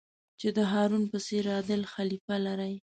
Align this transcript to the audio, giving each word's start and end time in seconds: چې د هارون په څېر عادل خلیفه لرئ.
چې 0.39 0.47
د 0.57 0.59
هارون 0.71 1.03
په 1.11 1.17
څېر 1.25 1.45
عادل 1.55 1.81
خلیفه 1.93 2.35
لرئ. 2.45 2.75